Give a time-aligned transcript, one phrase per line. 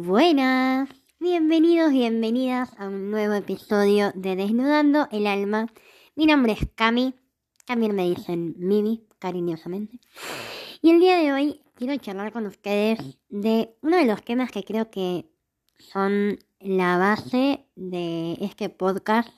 [0.00, 5.66] Buenas, bienvenidos, bienvenidas a un nuevo episodio de Desnudando el Alma.
[6.14, 7.16] Mi nombre es Cami,
[7.66, 9.98] también me dicen Mimi, cariñosamente.
[10.82, 14.62] Y el día de hoy quiero charlar con ustedes de uno de los temas que
[14.62, 15.32] creo que
[15.80, 19.30] son la base de este podcast.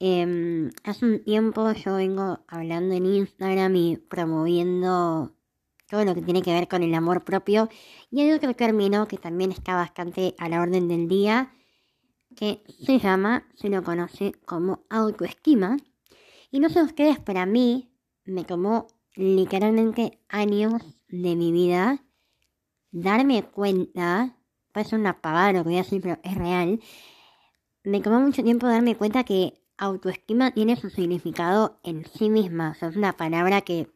[0.00, 5.36] Em, hace un tiempo yo vengo hablando en Instagram y promoviendo
[5.90, 7.68] todo lo que tiene que ver con el amor propio.
[8.10, 11.52] Y hay otro término que también está bastante a la orden del día,
[12.36, 15.76] que se llama, se lo conoce como autoestima.
[16.50, 17.92] Y no sé ustedes, pero a mí
[18.24, 18.86] me tomó
[19.16, 22.04] literalmente años de mi vida
[22.92, 24.36] darme cuenta,
[24.72, 26.80] parece una pavada lo que voy a decir, pero es real,
[27.84, 32.74] me tomó mucho tiempo darme cuenta que autoestima tiene su significado en sí misma, o
[32.74, 33.88] sea, es una palabra que,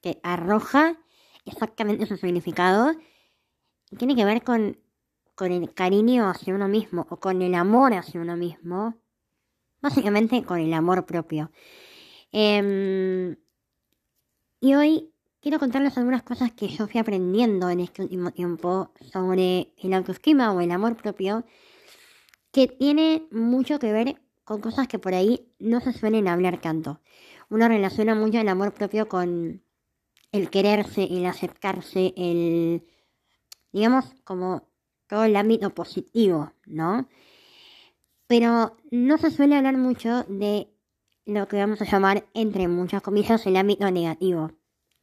[0.00, 0.96] que arroja
[1.44, 2.92] exactamente su significado.
[3.98, 4.78] Tiene que ver con,
[5.34, 8.94] con el cariño hacia uno mismo o con el amor hacia uno mismo.
[9.80, 11.50] Básicamente con el amor propio.
[12.32, 13.36] Em,
[14.60, 19.72] y hoy quiero contarles algunas cosas que yo fui aprendiendo en este último tiempo sobre
[19.78, 21.44] el autoestima o el amor propio,
[22.52, 27.00] que tiene mucho que ver con cosas que por ahí no se suelen hablar tanto.
[27.48, 29.62] Uno relaciona mucho el amor propio con,
[30.32, 32.84] el quererse, el aceptarse, el,
[33.72, 34.68] digamos, como
[35.06, 37.08] todo el ámbito positivo, ¿no?
[38.26, 40.68] Pero no se suele hablar mucho de
[41.26, 44.52] lo que vamos a llamar, entre muchas comillas, el ámbito negativo.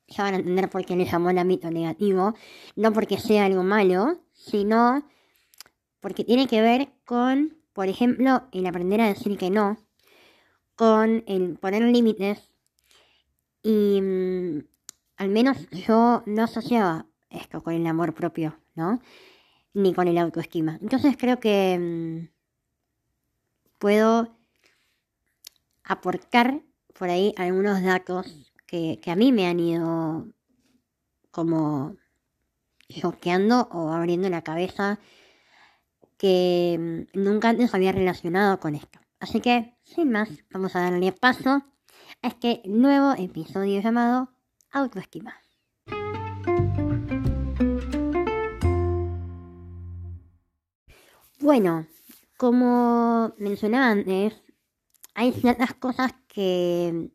[0.07, 2.33] Ya van a entender por qué le llamó el ámbito negativo,
[2.75, 5.05] no porque sea algo malo, sino
[5.99, 9.77] porque tiene que ver con, por ejemplo, el aprender a decir que no,
[10.75, 12.49] con el poner límites
[13.63, 14.59] y mm,
[15.17, 19.01] al menos yo no asociaba esto con el amor propio, ¿no?
[19.73, 20.77] Ni con el autoestima.
[20.81, 22.29] Entonces creo que mm,
[23.79, 24.37] puedo
[25.83, 26.61] aportar
[26.97, 30.27] por ahí algunos datos que, a mí me han ido
[31.31, 31.95] como
[32.89, 34.99] choqueando o abriendo la cabeza
[36.17, 38.99] que mm, nunca antes había relacionado con esto.
[39.19, 41.63] Así que, sin más, vamos a darle paso
[42.21, 44.36] a este nuevo episodio llamado
[44.71, 45.35] autoestima.
[51.39, 51.87] Bueno,
[52.37, 54.33] como mencionaba antes,
[55.13, 57.09] hay ciertas cosas que,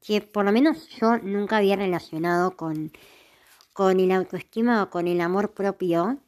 [0.00, 2.92] que por lo menos yo nunca había relacionado con,
[3.72, 6.18] con el autoestima o con el amor propio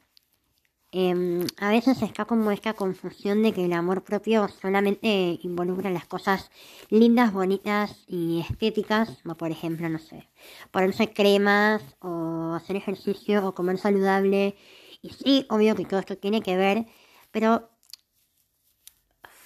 [0.93, 6.07] Em, a veces está como esta confusión de que el amor propio solamente involucra las
[6.07, 6.51] cosas
[6.91, 10.29] lindas, bonitas y estéticas, como por ejemplo, no sé,
[10.71, 14.57] ponerse cremas o hacer ejercicio o comer saludable.
[15.03, 16.87] Y sí, obvio que todo esto tiene que ver,
[17.33, 17.69] pero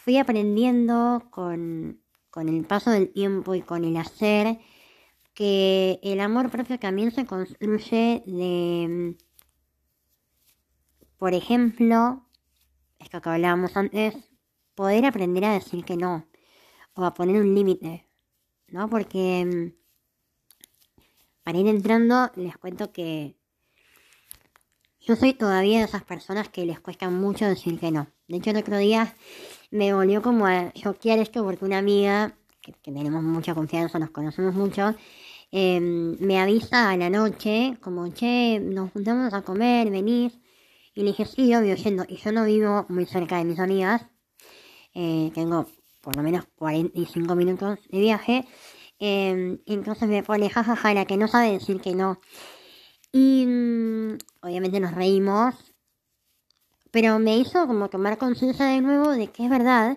[0.04, 4.58] fui aprendiendo con, con el paso del tiempo y con el hacer
[5.34, 9.16] que el amor propio también se construye de
[11.20, 12.24] por ejemplo,
[12.98, 14.16] esto que hablábamos antes,
[14.74, 16.26] poder aprender a decir que no,
[16.94, 18.06] o a poner un límite,
[18.68, 18.88] ¿no?
[18.88, 21.04] Porque mm,
[21.42, 23.36] para ir entrando, les cuento que
[25.00, 28.06] yo soy todavía de esas personas que les cuesta mucho decir que no.
[28.26, 29.14] De hecho, el otro día
[29.70, 34.54] me volvió como a choquear esto porque una amiga, que, tenemos mucha confianza, nos conocemos
[34.54, 34.94] mucho,
[35.50, 40.32] em, me avisa a la noche, como, che, nos juntamos a comer, venís.
[41.00, 42.04] Y le dije, sí, obvio, yendo.
[42.06, 44.02] Y yo no vivo muy cerca de mis amigas.
[44.92, 45.66] Eh, tengo
[46.02, 48.46] por lo menos 45 minutos de viaje.
[48.98, 52.20] Eh, entonces me pone, jajaja, la que no sabe decir que no.
[53.12, 55.54] Y mm, obviamente nos reímos.
[56.90, 59.96] Pero me hizo como tomar conciencia de nuevo de que es verdad,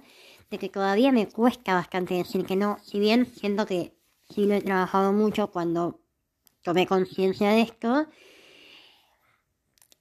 [0.51, 2.77] de que todavía me cuesta bastante decir que no.
[2.81, 3.93] Si bien siento que
[4.29, 5.99] sí lo he trabajado mucho cuando
[6.61, 8.07] tomé conciencia de esto.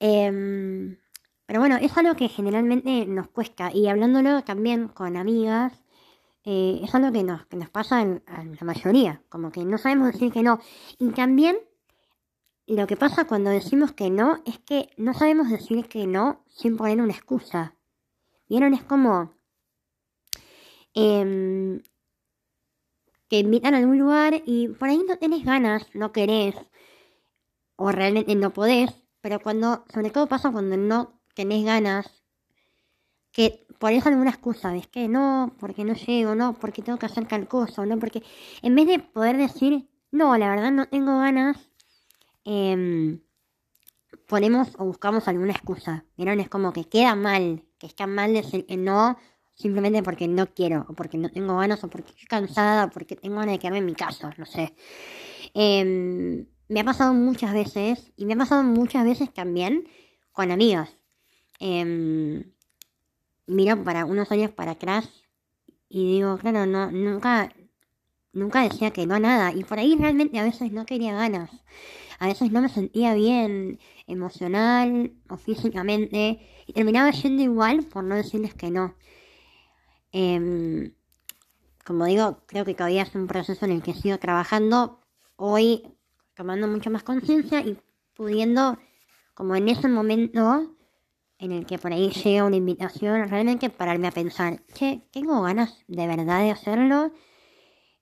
[0.05, 0.99] Em,
[1.47, 3.71] pero bueno, es algo que generalmente nos cuesta.
[3.73, 5.81] Y hablándolo también con amigas,
[6.45, 9.23] eh, es algo que nos, que nos pasa en, la mayoría.
[9.29, 10.59] Como que no sabemos decir que no.
[10.99, 11.57] Y también
[12.67, 16.77] lo que pasa cuando decimos que no es que no sabemos decir que no sin
[16.77, 17.77] poner una excusa.
[18.49, 18.75] ¿Vieron?
[18.75, 19.35] Es como
[20.95, 21.81] eh,
[23.29, 26.57] que invitan a algún lugar y por ahí no tenés ganas, no querés,
[27.77, 32.23] o realmente no podés, pero cuando, sobre todo pasa cuando no tenés ganas,
[33.33, 34.87] que pones alguna excusa, ¿ves?
[34.89, 38.23] Que no, porque no llego, no, porque tengo que hacer tal cosa, no, porque
[38.61, 41.57] en vez de poder decir, no, la verdad no tengo ganas,
[42.45, 43.19] eh,
[44.33, 46.05] ponemos o buscamos alguna excusa.
[46.17, 46.41] ¿Vieron?
[46.41, 49.19] Es como que queda mal, que está mal decir que no
[49.55, 53.15] simplemente porque no quiero, o porque no tengo ganas, o porque estoy cansada, o porque
[53.15, 54.75] tengo ganas de quedarme en mi casa, no sé.
[55.55, 59.89] Em, me ha pasado muchas veces, y me ha pasado muchas veces también
[60.33, 60.91] con amigas.
[61.61, 62.45] Eh,
[63.47, 65.09] miro para unos años para atrás
[65.89, 67.53] y digo, claro, no, nunca,
[68.33, 69.53] nunca decía que no a nada.
[69.53, 71.51] Y por ahí realmente a veces no quería ganas.
[72.19, 76.41] A veces no me sentía bien emocional o físicamente.
[76.67, 78.95] Y terminaba yendo igual por no decirles que no.
[80.13, 80.95] Em,
[81.85, 85.01] como digo, creo que todavía es un proceso en el que sigo trabajando.
[85.37, 85.83] Hoy
[86.35, 87.79] tomando mucho más conciencia y
[88.15, 88.79] pudiendo,
[89.35, 90.77] como en ese momento,
[91.39, 95.85] en el que por ahí llega una invitación, realmente pararme a pensar, che, tengo ganas
[95.89, 97.13] de verdad de hacerlo.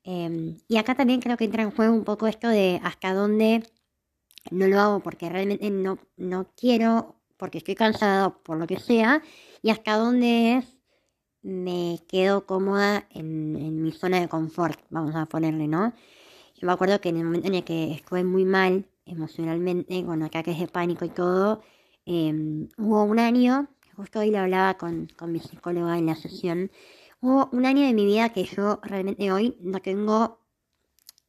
[0.05, 3.63] Em, y acá también creo que entra en juego un poco esto de hasta dónde
[4.51, 9.23] no lo hago porque realmente no, no quiero, porque estoy cansado, por lo que sea,
[9.63, 10.79] y hasta dónde es
[11.43, 15.95] me quedo cómoda en, en mi zona de confort, vamos a ponerle, ¿no?
[16.61, 20.23] Yo me acuerdo que en el momento en el que estuve muy mal emocionalmente, con
[20.23, 21.63] ataques de pánico y todo,
[22.07, 26.71] Em, hubo un año, justo hoy lo hablaba con, mi psicóloga en la sesión,
[27.21, 30.41] hubo un año de mi vida que yo realmente hoy no tengo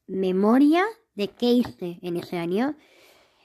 [0.07, 0.83] memoria
[1.13, 2.75] de qué hice en ese año.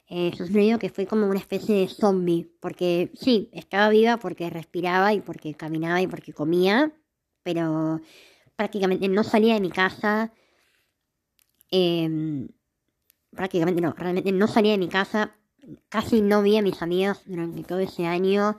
[0.09, 5.13] Eh, digo que fue como una especie de zombie, porque sí, estaba viva porque respiraba
[5.13, 6.93] y porque caminaba y porque comía,
[7.43, 8.01] pero
[8.57, 10.33] prácticamente no salía de mi casa.
[11.71, 12.49] Em,
[13.31, 15.37] prácticamente no, realmente no salía de mi casa
[15.89, 18.59] casi no vi a mis amigos durante todo ese año.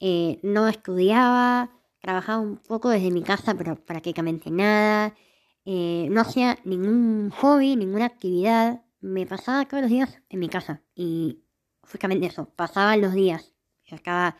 [0.00, 1.70] Eh, no estudiaba,
[2.00, 5.14] trabajaba un poco desde mi casa, pero prácticamente nada.
[5.64, 8.82] Eh, no hacía ningún hobby, ninguna actividad.
[9.00, 10.82] Me pasaba todos los días en mi casa.
[10.94, 11.42] Y
[11.82, 13.54] justamente eso, pasaban los días.
[13.84, 14.36] Estaba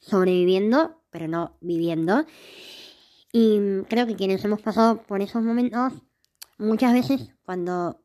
[0.00, 2.24] sobreviviendo, pero no viviendo.
[3.32, 5.92] Y creo que quienes hemos pasado por esos momentos,
[6.58, 8.00] muchas veces cuando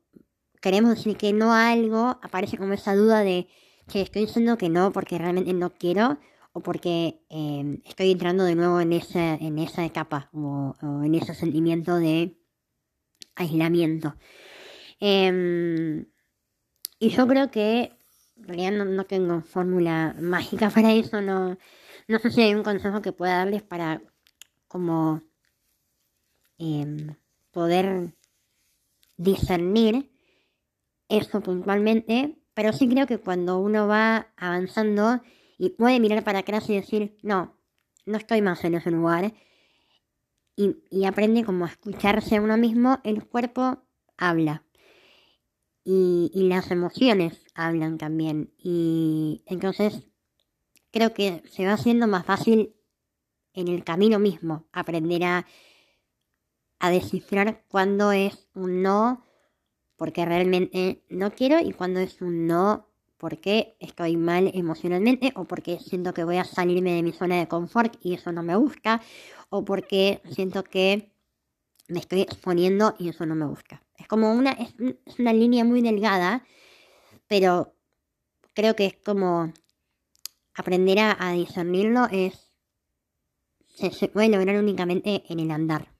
[0.60, 3.48] queremos decir que no a algo, aparece como esa duda de
[3.88, 6.18] que estoy diciendo que no porque realmente no quiero
[6.52, 11.34] o porque em, estoy entrando de nuevo en esa, en esa etapa o, en ese
[11.34, 12.36] sentimiento de
[13.34, 14.14] aislamiento.
[15.00, 16.06] Em,
[16.98, 17.92] y yo creo que
[18.36, 21.58] en realidad no, tengo fórmula mágica para eso, no,
[22.08, 24.02] no sé si hay un consejo que pueda darles para
[24.68, 25.22] como
[26.58, 27.16] em,
[27.50, 28.14] poder
[29.16, 30.10] discernir
[31.08, 35.20] eso puntualmente, pero sí creo que cuando uno va avanzando
[35.58, 37.56] y puede mirar para atrás y decir, no,
[38.06, 39.32] no estoy más en ese lugar,
[40.56, 43.82] y, aprende como a escucharse a uno mismo, el cuerpo
[44.16, 44.64] habla.
[45.84, 48.52] Y, y las emociones hablan también.
[48.58, 50.04] Y entonces
[50.92, 52.76] creo que se va haciendo más fácil
[53.54, 55.46] en el camino mismo aprender a,
[56.82, 59.24] a descifrar cuándo es un no
[59.96, 62.88] porque realmente no quiero y cuando es un no
[63.18, 67.46] porque estoy mal emocionalmente o porque siento que voy a salirme de mi zona de
[67.46, 69.00] confort y eso no me gusta
[69.48, 71.12] o porque siento que
[71.86, 73.80] me estoy exponiendo y eso no me gusta.
[73.96, 74.74] Es como una, es,
[75.20, 76.44] una línea muy delgada,
[77.28, 77.76] pero
[78.54, 79.52] creo que es como
[80.54, 82.52] aprender a, discernirlo es
[83.68, 85.91] se puede lograr únicamente en el andar.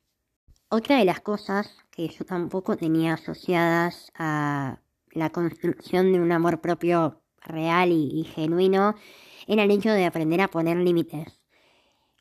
[0.74, 6.62] Otra de las cosas que yo tampoco tenía asociadas a la construcción de un amor
[6.62, 8.94] propio real y, genuino
[9.46, 11.42] era el hecho de aprender a poner límites.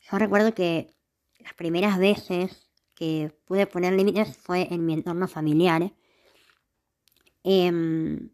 [0.02, 0.94] Yo recuerdo que
[1.38, 5.90] las primeras veces que pude poner límites fue en mi entorno familiar.
[7.44, 8.28] Em,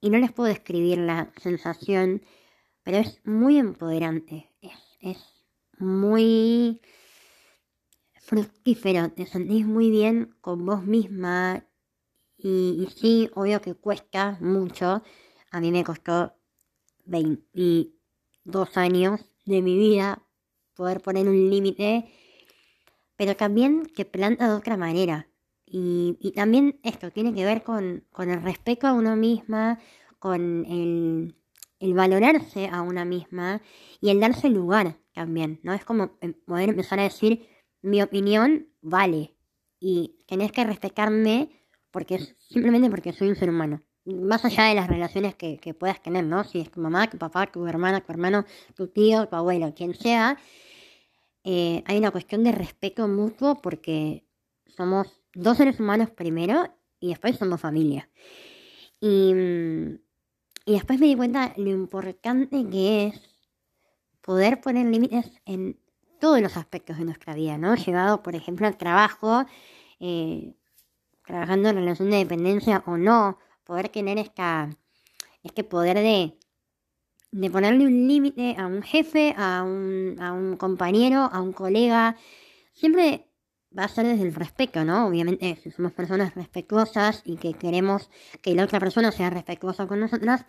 [0.00, 2.20] y no les puedo describir la sensación,
[2.82, 4.50] pero es muy empoderante.
[5.00, 5.18] es
[5.78, 6.80] muy
[8.24, 11.66] fructífero, te sentís muy bien con vos misma
[12.36, 15.02] y, sí, obvio que cuesta mucho.
[15.50, 16.34] A mí me costó
[17.04, 20.22] 22 años de mi vida
[20.74, 22.06] poder poner un límite,
[23.16, 25.28] pero también que planta de otra manera.
[25.66, 29.78] Y, también esto tiene que ver con, el respeto a uno misma,
[30.18, 31.36] con el,
[31.78, 33.60] el, valorarse a una misma
[34.00, 35.72] y el darse lugar también, ¿no?
[35.74, 37.53] Es como em, poder empezar a decir,
[37.84, 39.34] mi opinión vale
[39.78, 41.50] y tenés que respetarme
[41.90, 43.82] porque simplemente porque soy un ser humano.
[44.06, 46.44] Más allá de las relaciones que, puedas tener, ¿no?
[46.44, 49.94] Si es tu mamá, tu papá, tu hermana, tu hermano, tu tío, tu abuelo, quien
[49.94, 50.38] sea,
[51.44, 54.26] eh, hay una cuestión de respeto mutuo porque
[54.66, 58.08] somos dos seres humanos primero y después somos familia.
[59.00, 59.32] Y,
[60.66, 63.20] Y después me di cuenta lo importante que es
[64.22, 65.78] poder poner límites en
[66.24, 67.74] todos los aspectos de nuestra vida, ¿no?
[67.74, 69.44] Llevado, por ejemplo, al trabajo,
[70.00, 70.54] eh,
[71.26, 74.70] trabajando en relación de dependencia o no, poder tener esta,
[75.42, 76.38] este poder de,
[77.30, 82.16] de ponerle un límite a un jefe, a un, a un compañero, a un colega,
[82.72, 83.28] siempre
[83.78, 85.06] va a ser desde el respeto, ¿no?
[85.06, 88.08] Obviamente, si somos personas respetuosas y que queremos
[88.40, 90.46] que la otra persona sea respetuosa con nosotras,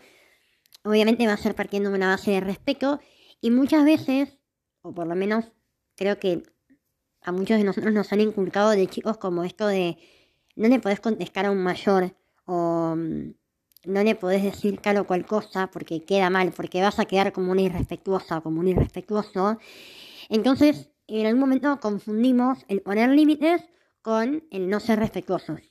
[0.85, 3.01] obviamente va a ser partiendo de una base de respeto
[3.41, 4.39] y muchas veces,
[4.81, 5.51] o por lo menos
[5.95, 6.43] creo que
[7.21, 9.97] a muchos de nosotros nos han inculcado de chicos como esto de
[10.55, 13.33] no le podés contestar a un mayor o mm,
[13.85, 17.31] no le podés decir tal o cual cosa porque queda mal, porque vas a quedar
[17.31, 19.59] como una irrespetuosa o como un irrespetuoso.
[20.29, 23.63] Entonces, en algún momento confundimos el poner límites
[24.01, 25.61] con el no ser respetuosos.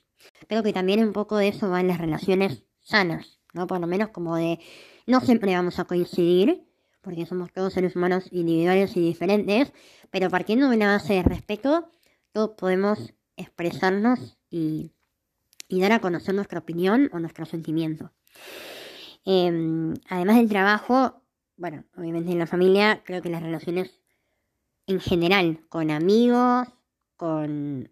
[0.47, 3.67] Creo que también un poco de eso va en las relaciones sanas, ¿no?
[3.67, 4.59] Por lo menos como de
[5.07, 6.65] no siempre vamos a coincidir,
[7.05, 9.71] porque somos todos seres humanos individuales y diferentes,
[10.09, 11.87] pero partiendo de una base de respeto,
[12.33, 14.91] todos podemos expresarnos y,
[15.69, 18.11] dar a conocer nuestra opinión o nuestro sentimiento.
[19.23, 21.21] Em, además del trabajo,
[21.57, 24.01] bueno, obviamente en la familia, creo que las relaciones
[24.87, 26.67] en general, con amigos,
[27.17, 27.91] con,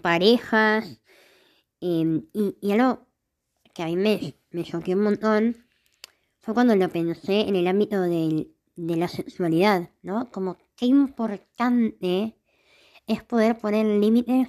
[0.00, 1.00] parejas,
[1.80, 3.06] em, y, algo
[3.74, 5.64] que a mí me, me choqueó un montón
[6.44, 7.98] fue cuando lo pensé en el ámbito
[8.76, 10.30] de la sexualidad, ¿no?
[10.30, 12.36] Como qué importante
[13.06, 14.48] es poder poner límites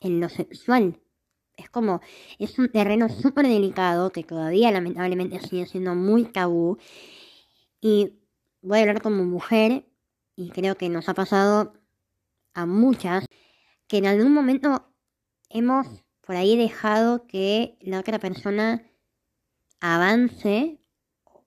[0.00, 1.00] en lo sexual.
[1.56, 2.00] Es como,
[2.38, 6.78] es un terreno súper delicado que todavía lamentablemente sigue siendo muy tabú.
[7.80, 8.18] Y
[8.62, 9.86] voy a hablar como mujer
[10.36, 11.74] y creo que nos ha pasado
[12.54, 13.26] a muchas,
[13.86, 14.86] que en algún momento
[15.48, 15.86] hemos
[16.20, 18.82] por ahí dejado que la otra persona
[19.80, 20.80] avance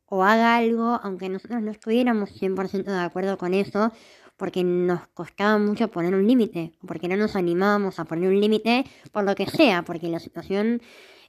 [0.10, 3.92] o haga algo, aunque nosotros no estuviéramos 100% de acuerdo con eso,
[4.38, 8.86] porque nos costaba mucho poner un límite, porque no nos animábamos a poner un límite
[9.12, 10.82] por lo que sea, porque la situación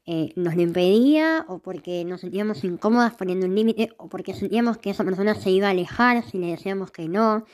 [0.06, 4.78] eh, nos lo impedía, o porque nos sentíamos incómodas poniendo un límite, o porque sentíamos
[4.78, 7.44] que esa persona se iba a alejar si le decíamos que no.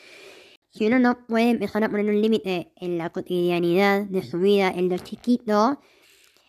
[0.70, 4.72] Si uno no puede empezar a poner un límite en la cotidianidad de su vida,
[4.74, 5.78] en lo chiquito,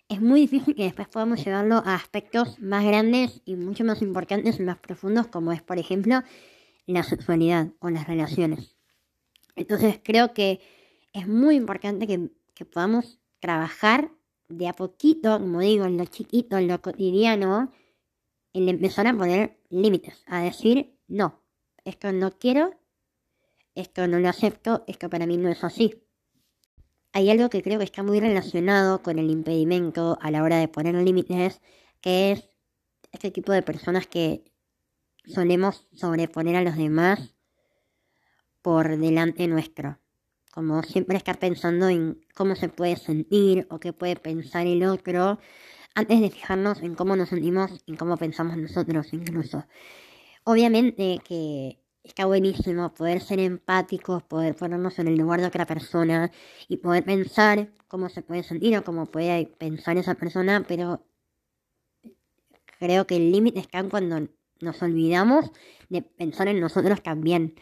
[0.08, 4.60] es muy difícil que después podamos llevarlo a aspectos más grandes y mucho más importantes
[4.60, 6.22] y más profundos, como es, por ejemplo,
[6.86, 8.76] la sexualidad o las relaciones.
[9.56, 10.62] Entonces creo que
[11.14, 14.12] es muy importante que, que podamos trabajar
[14.48, 17.72] de a poquito, como digo, en lo chiquito, en lo cotidiano,
[18.54, 21.42] en empezar a poner límites, a decir, no,
[21.84, 22.76] esto no quiero,
[23.74, 26.05] esto no lo acepto, esto para mí no es así.
[27.16, 30.68] Hay algo que creo que está muy relacionado con el impedimento a la hora de
[30.68, 31.62] poner límites,
[32.02, 32.50] que es
[33.14, 34.44] este tipo de personas que
[35.24, 37.34] solemos sobreponer a los demás
[38.62, 39.98] por delante nuestro
[40.52, 45.40] como siempre estar pensando en cómo se puede sentir o qué puede pensar el otro,
[45.94, 49.66] antes de fijarnos en cómo nos sentimos y cómo pensamos nosotros incluso.
[50.44, 56.32] Obviamente que está buenísimo poder ser empáticos, poder ponernos en el lugar de otra persona
[56.68, 61.06] y poder pensar cómo se puede sentir o cómo puede pensar esa persona, pero
[62.80, 64.28] creo que el límite está cuando
[64.62, 65.52] nos olvidamos
[65.90, 67.56] de pensar en nosotros también.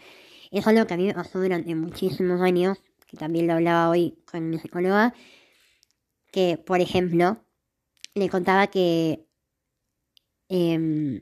[0.51, 4.19] Es algo que a mí me pasó durante muchísimos años, que también lo hablaba hoy
[4.29, 5.13] con mi psicóloga,
[6.31, 7.43] que, por ejemplo,
[8.13, 9.25] le contaba que
[10.49, 11.21] em,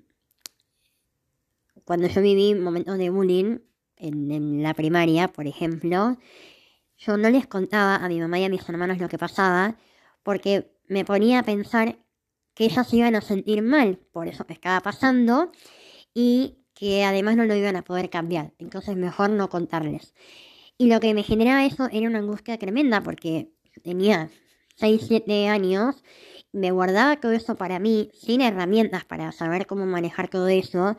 [1.85, 3.59] cuando yo viví momentos de bullying
[3.97, 6.17] en, en, la primaria, por ejemplo,
[6.97, 9.75] yo no les contaba a mi mamá y a mis hermanos lo que pasaba
[10.23, 11.97] porque me ponía a pensar
[12.53, 15.51] que ellas se iban a sentir mal por eso que estaba pasando
[16.13, 18.53] y que además no lo iban a poder cambiar.
[18.59, 20.13] Entonces mejor no contarles.
[20.77, 23.51] Y lo que me generaba eso era una angustia tremenda porque
[23.83, 24.29] tenía
[24.77, 26.03] 6, 7 años,
[26.51, 30.97] me guardaba todo eso para mí, sin herramientas para saber cómo manejar todo eso,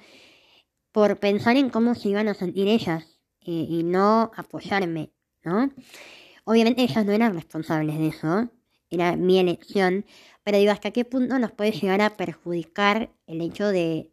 [0.92, 5.10] por pensar en cómo se iban a sentir ellas eh, y no apoyarme,
[5.42, 5.70] ¿no?
[6.44, 8.50] Obviamente ellas no eran responsables de eso,
[8.90, 10.04] era mi elección,
[10.44, 14.12] pero digo, ¿hasta qué punto nos puede llegar a perjudicar el hecho de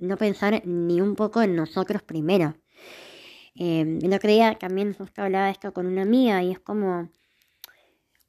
[0.00, 2.56] no pensar ni un poco en nosotros primero.
[3.54, 7.10] Eh, otro día también justo hablaba esto con una amiga y es como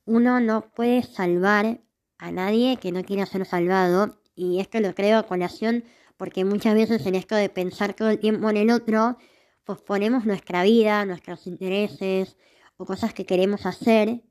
[0.05, 1.79] uno no puede salvar
[2.17, 5.85] a nadie que no quiera ser salvado y esto lo creo a colación
[6.21, 9.17] porque muchas veces en esto de pensar todo el tiempo en el otro,
[9.63, 12.37] pues ponemos nuestra vida, nuestros intereses
[12.77, 14.21] o cosas que queremos hacer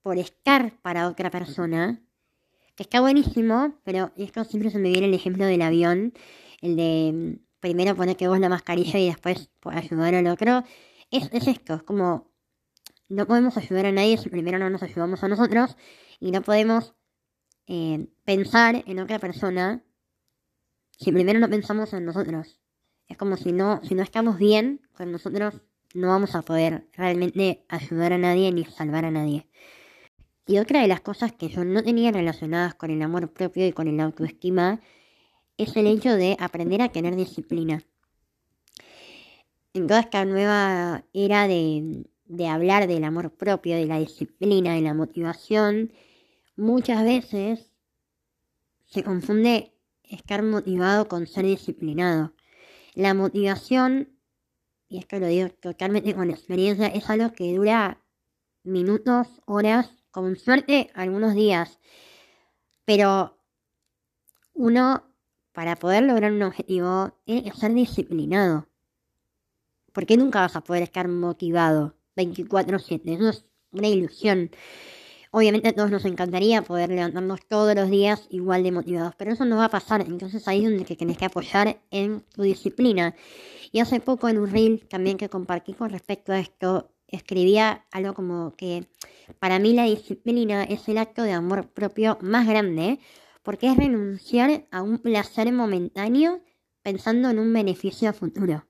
[0.00, 2.00] por estar para otra persona,
[2.76, 6.12] que está buenísimo, pero esto siempre se me viene el ejemplo del avión,
[6.60, 10.62] el de mm, primero poner que vos la mascarilla y después ayudar al otro.
[11.10, 12.30] Es, es esto, es como
[13.08, 15.76] no podemos ayudar a nadie si primero no nos ayudamos a nosotros
[16.20, 16.94] y no podemos
[17.66, 19.82] eh, pensar en otra persona
[20.98, 22.60] si primero no pensamos en nosotros.
[23.08, 25.60] Es como si no, si no estamos bien con nosotros,
[25.94, 29.48] no vamos a poder realmente ayudar a nadie ni salvar a nadie.
[30.46, 33.72] Y otra de las cosas que yo no tenía relacionadas con el amor propio y
[33.72, 34.80] con el autoestima
[35.56, 37.82] es el hecho de aprender a tener disciplina.
[39.72, 44.82] En toda esta nueva era de, de hablar del amor propio, de la disciplina, de
[44.82, 45.92] la motivación,
[46.56, 47.70] muchas veces
[48.86, 49.73] se confunde
[50.08, 52.34] estar motivado con ser disciplinado.
[52.94, 54.18] La motivación,
[54.88, 58.02] y esto lo digo totalmente con experiencia, es algo que dura
[58.62, 61.80] minutos, horas, con suerte algunos días.
[62.84, 63.38] Pero
[64.52, 65.02] uno,
[65.52, 68.68] para poder lograr un objetivo, tiene que ser disciplinado.
[69.92, 73.14] Porque nunca vas a poder estar motivado 24/7.
[73.14, 74.50] Eso es una ilusión.
[75.36, 79.44] Obviamente a todos nos encantaría poder levantarnos todos los días igual de motivados, pero eso
[79.44, 80.02] no va a pasar.
[80.02, 83.16] Entonces ahí es donde te tenés que apoyar en tu disciplina.
[83.72, 88.14] Y hace poco en un reel también que compartí con respecto a esto, escribía algo
[88.14, 88.86] como que
[89.40, 93.00] para mí la disciplina es el acto de amor propio más grande,
[93.42, 96.44] porque es renunciar a un placer momentáneo
[96.84, 98.68] pensando en un beneficio futuro.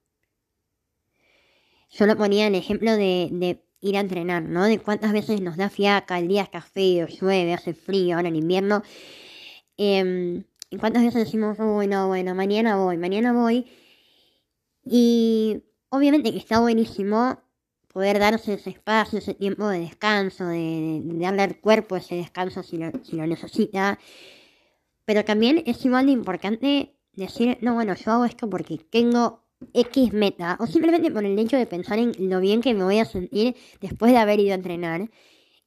[1.90, 4.64] Yo lo ponía en ejemplo de ir a entrenar, ¿no?
[4.64, 8.36] De cuántas veces nos da fiaca, el día está feo, llueve, hace frío, ahora en
[8.36, 8.82] invierno.
[9.76, 13.66] Eh, y cuántas veces decimos, bueno, bueno, mañana voy, mañana voy.
[14.84, 17.38] Y obviamente que está buenísimo
[17.92, 22.78] poder darse ese espacio, ese tiempo de descanso, de, darle al cuerpo ese descanso si
[22.78, 23.98] lo, si lo necesita.
[25.04, 30.12] Pero también es igual de importante decir, no, bueno, yo hago esto porque tengo X
[30.12, 33.04] meta, o simplemente por el hecho de pensar en lo bien que me voy a
[33.04, 35.10] sentir después de haber ido a entrenar,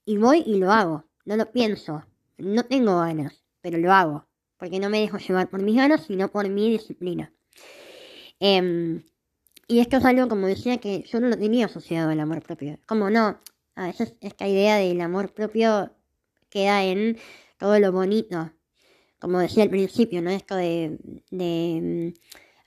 [0.05, 2.05] y voy y lo hago, no lo pienso,
[2.37, 6.29] no tengo ganas, pero lo hago, porque no me dejo llevar por mis ganas, sino
[6.29, 7.33] por mi disciplina.
[8.39, 9.03] Em,
[9.67, 12.79] y esto es algo, como decía, que yo no lo tenía asociado al amor propio.
[12.85, 13.39] Como no,
[13.75, 15.91] a veces esta idea del amor propio
[16.49, 17.17] queda en
[17.57, 18.51] todo lo bonito.
[19.19, 20.29] Como decía al principio, ¿no?
[20.29, 20.97] Esto de,
[21.31, 22.13] de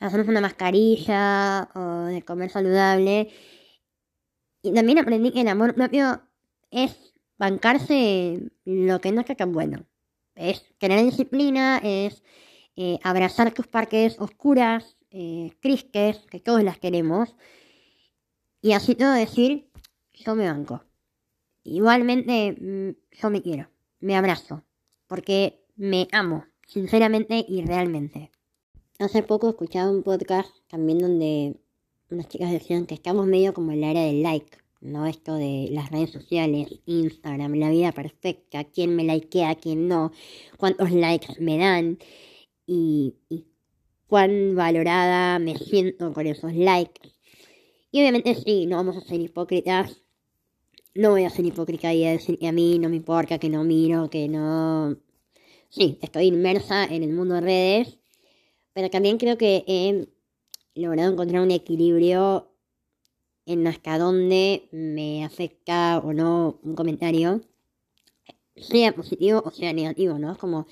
[0.01, 3.29] hacernos una mascarilla o de comer saludable.
[4.63, 6.23] Y también aprendí que el amor propio
[6.71, 9.87] es bancarse lo que no está tan bueno.
[10.35, 12.23] Es tener disciplina, es
[12.77, 17.37] eh, abrazar tus parques oscuras, eh, crisques, que todos las queremos.
[18.63, 19.71] Y así todo decir,
[20.13, 20.85] yo me banco.
[21.63, 24.65] Igualmente, mm, yo me quiero, me abrazo,
[25.07, 28.31] porque me amo, sinceramente y realmente.
[29.01, 31.57] Hace poco escuchaba un podcast también donde
[32.11, 35.07] unas chicas decían que estamos medio como en la era del like, ¿no?
[35.07, 40.13] Esto de las redes sociales, Instagram, la vida perfecta, quién me likea, quién no,
[40.59, 41.99] cuántos likes me dan
[42.67, 43.15] y,
[44.07, 47.01] cuán valorada me siento con esos likes.
[47.91, 50.03] Y obviamente sí, no vamos a ser hipócritas.
[50.95, 53.49] No voy a ser hipócrita y a decir que a mí no me importa, que
[53.49, 54.99] no miro, que no...
[55.71, 58.00] Sí, estoy inmersa en el mundo de redes
[58.81, 60.09] pero también creo que he
[60.75, 62.49] logrado encontrar un equilibrio
[63.45, 67.43] en hasta dónde me afecta o no un comentario,
[68.57, 70.33] sea positivo o sea negativo, ¿no?
[70.33, 70.67] Es como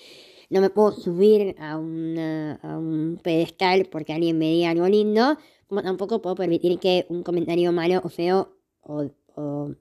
[0.48, 5.82] no me puedo subir a, a un pedestal porque alguien me diga algo lindo, como
[5.82, 9.74] tampoco puedo permitir que un comentario malo o feo o, o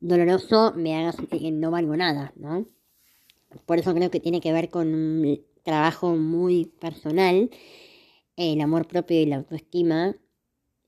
[0.00, 2.66] doloroso me haga sentir que no valgo nada, ¿no?
[3.64, 7.50] Por eso creo que tiene que ver con trabajo muy personal.
[8.36, 10.16] El amor propio y la autoestima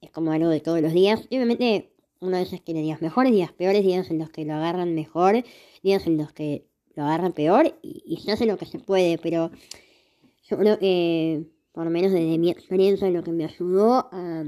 [0.01, 1.27] es como algo de todos los días.
[1.31, 4.55] Y obviamente uno de esos tiene días mejores, días peores, días en los que lo
[4.55, 5.43] agarran mejor,
[5.83, 9.51] días en los que lo agarran peor y, se hace lo que se puede, pero
[10.49, 14.45] yo creo que, por lo menos desde mi experiencia, lo que me ayudó a,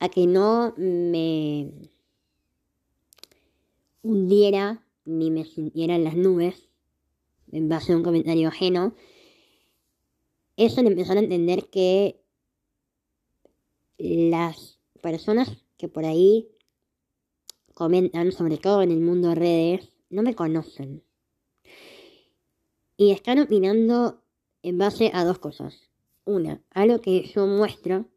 [0.00, 1.70] a que no me
[4.02, 6.68] hundiera ni me sintiera en las nubes
[7.54, 8.94] en base a un comentario ajeno,
[10.56, 12.20] eso le empezar a entender que
[13.96, 16.48] las personas que por ahí
[17.74, 21.02] comentan, sobre todo en el mundo de redes, no me conocen.
[22.96, 24.22] Y están opinando
[24.62, 25.90] en base a dos cosas.
[26.24, 28.08] Una, algo que yo muestro,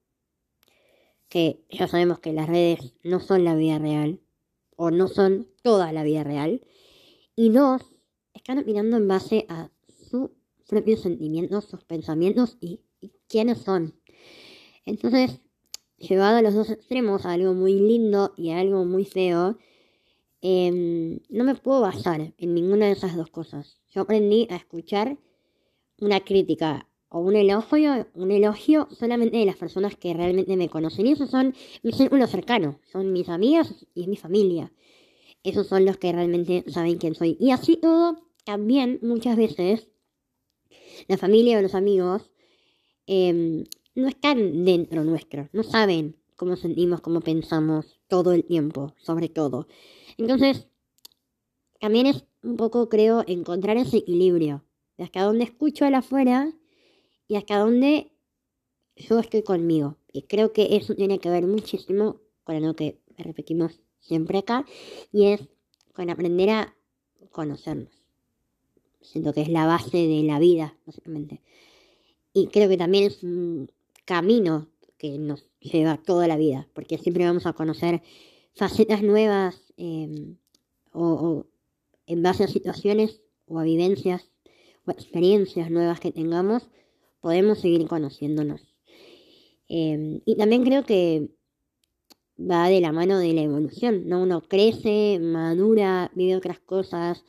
[1.30, 4.19] que ya sabemos que las redes no son la vida real,
[4.76, 6.62] o no son toda la vida real.
[7.36, 7.96] Y dos,
[8.38, 9.69] están opinando en base a
[10.10, 10.30] sus
[10.67, 12.82] propios sentimientos, sus pensamientos y,
[13.28, 13.93] quiénes son.
[14.86, 15.41] Entonces,
[15.97, 19.58] llevado a los dos extremos, a algo muy lindo y a algo muy feo,
[20.41, 23.82] em, no me puedo basar en ninguna de esas dos cosas.
[23.89, 25.17] Yo aprendí a escuchar
[26.00, 31.08] una crítica o un elogio, un elogio solamente de las personas que realmente me conocen.
[31.08, 34.71] Y esos son mis círculos cercanos, son mis amigas y mi familia.
[35.43, 37.38] Esos son los que realmente saben quién soy.
[37.39, 39.89] Y así todo, también muchas veces
[41.10, 42.31] la familia o los amigos
[43.05, 49.27] em, no están dentro nuestro, no saben cómo sentimos, cómo pensamos todo el tiempo, sobre
[49.27, 49.67] todo.
[50.17, 50.69] Entonces,
[51.81, 54.63] también es un poco, creo, encontrar ese equilibrio
[54.97, 56.53] de hasta dónde escucho al afuera
[57.27, 58.13] y hasta dónde
[58.95, 59.97] yo estoy conmigo.
[60.13, 64.65] Y creo que eso tiene que ver muchísimo con lo que repetimos siempre acá,
[65.12, 65.49] y es
[65.91, 66.77] con aprender a
[67.29, 67.96] conocernos.
[69.01, 71.41] Siento que es la base de la vida, básicamente.
[72.33, 73.71] Y creo que también es un
[74.05, 78.01] camino que nos lleva toda la vida, porque siempre vamos a conocer
[78.53, 80.38] facetas nuevas em,
[80.91, 81.45] o
[82.07, 84.31] en base a situaciones o a vivencias
[84.86, 86.69] o experiencias nuevas que tengamos,
[87.21, 88.62] podemos seguir conociéndonos.
[89.67, 91.29] Em, y también creo que
[92.39, 94.21] va de la mano de la evolución, ¿no?
[94.21, 97.25] Uno crece, madura, vive otras cosas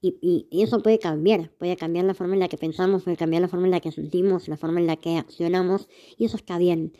[0.00, 3.48] y, eso puede cambiar, puede cambiar la forma en la que pensamos, puede cambiar la
[3.48, 6.92] forma en la que sentimos, la forma en la que accionamos y eso está bien,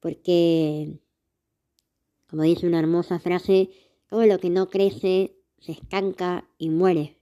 [0.00, 0.98] porque,
[2.28, 3.70] como dice una hermosa frase,
[4.08, 7.18] todo lo que no crece se estanca y muere.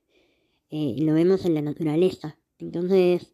[0.70, 2.38] Eh, lo vemos en la naturaleza.
[2.58, 3.32] Entonces,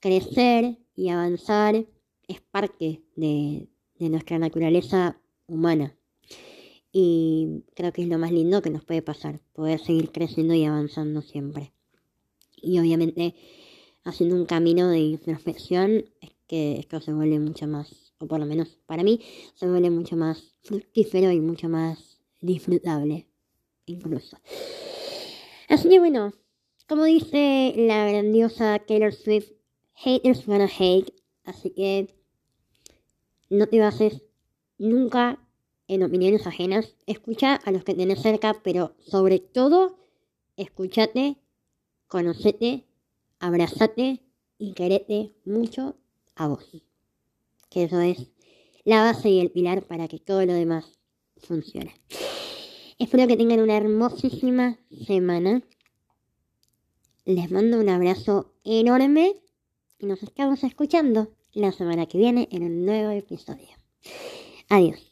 [0.00, 1.86] crecer y avanzar
[2.28, 5.96] es parte de, nuestra naturaleza humana.
[6.92, 10.64] Y creo que es lo más lindo que nos puede pasar, poder seguir creciendo y
[10.64, 11.72] avanzando siempre.
[12.56, 13.34] Y obviamente
[14.04, 18.46] haciendo un camino de introspección es que esto se vuelve mucho más, o por lo
[18.46, 19.20] menos para mí,
[19.54, 23.26] se vuelve mucho más fructífero y mucho más disfrutable,
[23.86, 24.36] incluso.
[25.68, 26.32] Así que bueno,
[26.86, 29.52] como dice la grandiosa Taylor Swift,
[29.94, 31.14] haters gonna hate.
[31.44, 32.14] Así que
[33.48, 34.22] no te bases
[34.78, 35.38] nunca
[35.88, 36.94] en opiniones ajenas.
[37.06, 39.98] Escucha a los que tenés cerca, pero sobre todo,
[40.56, 41.36] escúchate,
[42.06, 42.86] conocete,
[43.38, 44.22] abrazate
[44.58, 45.96] y querete mucho
[46.34, 46.64] a vos.
[47.68, 48.28] Que eso es
[48.84, 50.98] la base y el pilar para que todo lo demás
[51.36, 51.94] funcione.
[52.98, 55.62] Espero que tengan una hermosísima semana.
[57.24, 59.36] Les mando un abrazo enorme
[59.98, 63.68] y nos estamos escuchando la semana que viene en un nuevo episodio.
[64.68, 65.11] Adiós.